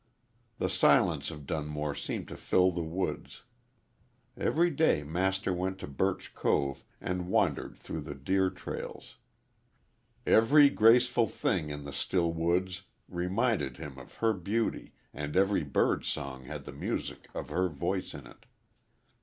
[0.57, 3.43] The silence of Dunmore seemed to fill the woods.
[4.35, 9.17] Every day Master went to Birch Cove and wandered through the deer trails.
[10.25, 16.03] Every graceful thing in the still woods reminded him of her beauty and every bird
[16.03, 18.47] song had the music of her voice in it.